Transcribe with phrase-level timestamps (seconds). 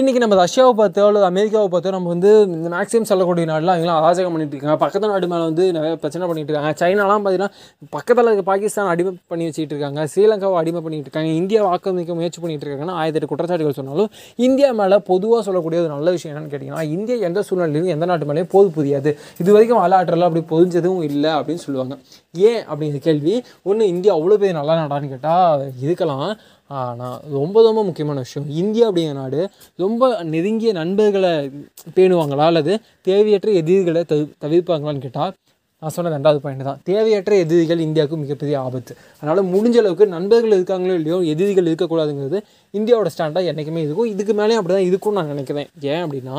[0.00, 4.34] இன்றைக்கி நம்ம ரஷ்யாவை பார்த்தோ அல்லது அமெரிக்காவை பார்த்தோ நம்ம வந்து இந்த மேக்ஸிமம் சொல்லக்கூடிய நாடுலாம் அவங்களாம் அராஜகம்
[4.34, 4.76] பண்ணிட்டு இருக்காங்க.
[4.82, 6.70] பக்கத்து நாடு மேலே வந்து நிறைய பிரச்சனை பண்ணிகிட்டு இருக்காங்க.
[6.82, 10.06] சைனாலாம் பார்த்தீங்கன்னா பக்கத்தில் இருக்க பாகிஸ்தான் அடிமை பண்ணி வச்சுட்டு இருக்காங்க.
[10.12, 11.32] ஸ்ரீலங்காவை அடிமை பண்ணிட்டு இருக்காங்க.
[11.40, 14.08] இந்தியாவை ஆக்கிரமிக்க முயற்சி பண்ணிட்டு இருக்காங்கன்னா ஆயிரத்தி எட்டு குற்றச்சாட்டுகள் சொன்னாலும்
[14.46, 18.52] இந்தியா மேலே பொதுவாக சொல்லக்கூடிய ஒரு நல்ல விஷயம் என்னென்னு கேட்டிங்கன்னா இந்தியா எந்த சூழ்நிலையிலும் எந்த நாட்டு மேலேயும்
[18.56, 19.12] போது புரியாது.
[19.44, 21.96] இது வரைக்கும் வாலாற்றலாம் அப்படி பொதிஞ்சதும் இல்லை அப்படின்னு சொல்லுவாங்க.
[22.48, 23.36] ஏன் அப்படிங்கிற கேள்வி
[23.68, 26.28] ஒன்று இந்தியா அவ்வளோ பெரிய நல்ல நாடான்னு கேட்டால் இருக்கலாம்
[26.80, 28.46] ஆனால் ரொம்ப ரொம்ப முக்கியமான விஷயம்.
[28.62, 29.40] இந்தியா அப்படிங்கிற நாடு
[29.76, 31.32] ரொம்ப நெருங்கிய நண்பர்களை
[31.96, 35.32] பேணுவாங்களா அல்லது தேவையற்ற எதிரிகளை தவி தவிர்ப்பாங்களான்னு கேட்டால்
[35.82, 36.80] நான் சொன்ன ரெண்டாவது பாயிண்ட் தான்.
[36.88, 38.92] தேவையற்ற எதிரிகள் இந்தியாவுக்கு மிகப்பெரிய ஆபத்து.
[39.20, 42.40] அதனால் முடிஞ்ச அளவுக்கு நண்பர்கள் இருக்காங்களோ இல்லையோ எதிரிகள் இருக்கக்கூடாதுங்கிறது
[42.78, 44.10] இந்தியாவோட ஸ்டாண்டாக என்றைக்குமே இருக்கும்.
[44.12, 45.68] இதுக்கு மேலேயும் அப்படி தான் இதுக்கும் நான் நினைக்கிறேன்.
[45.92, 46.36] ஏன் அப்படின்னா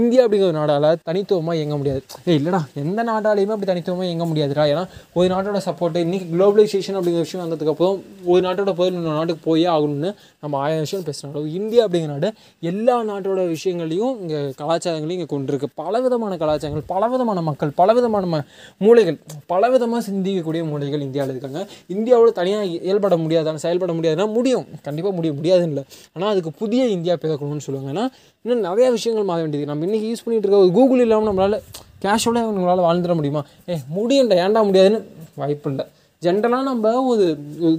[0.00, 2.02] இந்தியா அப்படிங்கிற நாடால் தனித்துவமாக இயங்க முடியாது.
[2.28, 4.66] ஏ இல்லைடா எந்த நாடாலையுமே அப்படி தனித்துவமாக இயங்க முடியாதுடா.
[4.74, 4.84] ஏன்னா
[5.18, 7.98] ஒரு நாட்டோட சப்போர்ட்டு இன்றைக்கி குளோபலைசேஷன் அப்படிங்கிற விஷயம் வந்ததுக்கப்புறம்
[8.32, 10.12] ஒரு நாட்டோட போய் இன்னொரு நாட்டுக்கு போயே ஆகணும்னு
[10.44, 12.30] நம்ம ஆயிரம் விஷயம் பேசினாலும் இந்தியா அப்படிங்கிற நாடு
[12.70, 15.68] எல்லா நாட்டோட விஷயங்களையும் இங்கே கலாச்சாரங்களையும் இங்கே கொண்டிருக்கு.
[15.82, 18.40] பலவிதமான கலாச்சாரங்கள் பலவிதமான மக்கள் பலவிதமான ம
[18.84, 19.16] மூளைகள்
[19.52, 21.60] பலவிதமாக சிந்திக்கக்கூடிய மூளைகள் இந்தியாவில் இருக்காங்க.
[21.94, 24.66] இந்தியாவோட தனியாக இயல்பட முடியாதான செயல்பட முடியாதுன்னா முடியும்.
[24.86, 27.90] கண்டிப்பாக முடிய முடியாதுன்னு இல்லை ஆனால் அதுக்கு புதிய இந்தியா பிறக்கணும்னு சொல்லுவாங்க.
[27.94, 28.06] ஏன்னா
[28.44, 29.70] இன்னும் நிறையா விஷயங்கள் மாற வேண்டியது.
[29.72, 31.58] நம்ம இன்றைக்கி யூஸ் பண்ணிகிட்டு இருக்க ஒரு கூகுள் இல்லாமல் நம்மளால்
[32.04, 33.42] கேஷுவலாக நம்மளால் வாழ்ந்துட முடியுமா?
[33.72, 35.00] ஏ முடியும்டா ஏன்டா முடியாதுன்னு
[35.42, 35.86] வாய்ப்பு இல்லை
[36.24, 37.24] ஜென்ரலாக நம்ம ஒரு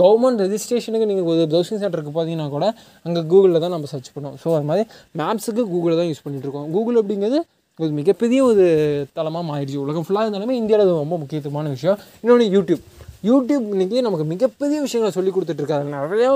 [0.00, 2.66] கவர்மெண்ட் ரெஜிஸ்ட்ரேஷனுக்கு நீங்கள் ஒரு ப்ரௌசிங் சென்டருக்கு பார்த்தீங்கன்னா கூட
[3.06, 4.36] அங்கே கூகுளில் தான் நம்ம சர்ச் பண்ணுவோம்.
[4.42, 4.84] ஸோ அது மாதிரி
[5.20, 6.68] மேப்ஸுக்கு கூகுளில் தான் யூஸ் பண்ணிகிட்டு இருக்கோம்.
[6.74, 7.38] கூகுள் அப்படிங்கிறது
[7.78, 8.64] ஒரு மிகப்பெரிய ஒரு
[9.12, 11.98] தளமாக மாறிடுச்சு உலகம் ஃபுல்லாக இருந்தாலுமே இந்தியாவில் ரொம்ப முக்கியத்துவமான விஷயம்.
[12.22, 12.84] இன்னொன்று யூடியூப்
[13.24, 16.30] யூடியூப் இன்றைக்கி நமக்கு மிகப்பெரிய விஷயங்களை சொல்லி கொடுத்துட்ருக்காரு நிறையா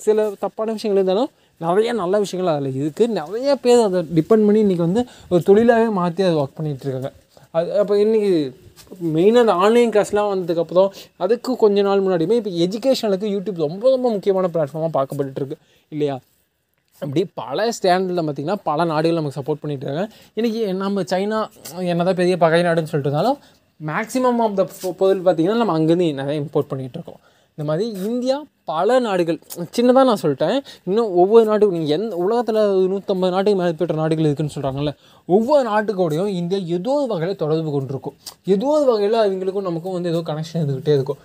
[0.00, 1.30] சில தப்பான விஷயங்கள் இருந்தாலும்
[1.60, 6.22] நிறைய நல்ல விஷயங்கள் அதில் இருக்குது நிறைய பேர் அதை டிபெண்ட் பண்ணி இன்றைக்கி வந்து ஒரு தொழிலாகவே மாற்றி
[6.22, 7.10] அதை ஒர்க் பண்ணிகிட்ருக்காங்க
[7.50, 8.30] அது அப்போ இன்றைக்கி
[9.14, 14.48] மெயினாக அந்த ஆன்லைன் கிளாஸ்லாம் வந்ததுக்கப்புறம் அதுக்கு கொஞ்ச நாள் முன்னாடியுமே இப்போ எஜுகேஷனுக்கு யூடியூப் ரொம்ப ரொம்ப முக்கியமான
[14.54, 15.56] பிளாட்ஃபார்மாக பார்க்கப்பட்டுருக்கு
[15.92, 16.16] இல்லையா?
[17.04, 20.04] அப்படி பல ஸ்டாண்டர்டில் பார்த்திங்கன்னா பல நாடுகள் நமக்கு சப்போர்ட் பண்ணிட்டு இருக்காங்க.
[20.38, 21.38] இன்றைக்கி நம்ம சைனா
[21.92, 23.38] என்ன தான் பெரிய பகை நாடுன்னு சொல்லிட்டு இருந்தாலும்
[23.90, 24.64] மேக்ஸிமம் ஆஃப் த
[25.00, 27.20] பொருள் பார்த்திங்கன்னா நம்ம அங்கேருந்து நிறைய இம்போர்ட் பண்ணிகிட்டு இருக்கோம்.
[27.54, 28.36] இந்த மாதிரி இந்தியா
[28.72, 29.38] பல நாடுகள்
[29.76, 30.58] சின்னதாக நான் சொல்லிட்டேன்.
[30.88, 32.60] இன்னும் ஒவ்வொரு நாட்டுக்கும் நீங்கள் எந்த உலகத்தில்
[32.92, 34.92] நூற்றம்பது நாட்டுக்கு மேற்பட்ட நாடுகள் இருக்குதுன்னு சொல்கிறாங்கல்ல
[35.28, 38.16] ஒவ்வொரு நாட்டுக்கூடையும் இந்தியா ஏதோ ஒரு வகையில் தொடர்பு கொண்டிருக்கும்.
[38.54, 41.20] ஏதோ ஒரு வகையில் அவங்களுக்கும் நமக்கும் வந்து ஏதோ கனெக்ஷன் இருந்துக்கிட்டே இருக்கும்.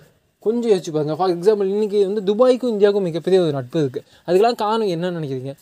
[0.46, 1.16] கொஞ்சம் யோசிச்சு பாருங்க.
[1.20, 5.54] ஃபார் எக்ஸாம்பிள் இன்றைக்கி வந்து துபாய்க்கும் இந்தியாவுக்கும் மிகப்பெரிய ஒரு நட்பு இருக்குது அதுக்கெல்லாம் காரணம் என்னன்னு நினைக்கிறீங்க?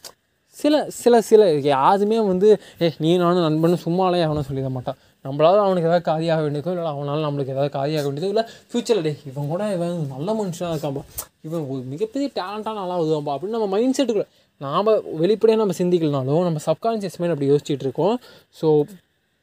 [0.57, 2.49] சில சில சில யாருமே வந்து
[2.83, 4.99] ஏ நீ நானும் நண்பன் சும்மாலே அவனை சொல்லிட மாட்டான்.
[5.27, 9.49] நம்மளால அவனுக்கு ஏதாவது காரியாக வேண்டியதோ இல்லை அவனால நம்மளுக்கு ஏதாவது காரியாக வேண்டியதோ இல்லை ஃப்யூச்சரில் டே இவன்
[9.53, 11.03] கூட இவன் நல்ல மனுஷனாக இருக்கான்பா
[11.47, 14.27] இவன் ஒரு மிகப்பெரிய டேலண்டாக நல்லா உதவாம்பா அப்படின்னு நம்ம மைண்ட் செட்டுக்குள்ள
[14.61, 14.91] நாம்
[15.23, 18.17] வெளிப்படையாக நம்ம சிந்திக்கலனாலும் நம்ம சப்கான்ஷியஸ் மைண்ட் அப்படி யோசிச்சுட்டு இருக்கோம்.
[18.61, 18.69] ஸோ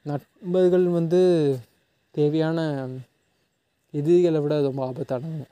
[0.05, 1.21] நண்பர்கள் வந்து
[2.15, 2.59] தேவையான
[3.93, 5.45] இதுகளை விட ரொம்ப ஆபத்தானவங்க